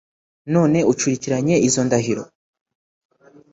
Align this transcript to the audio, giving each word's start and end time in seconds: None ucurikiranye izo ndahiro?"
None 0.53 0.79
ucurikiranye 0.91 1.55
izo 1.67 1.81
ndahiro?" 1.87 2.23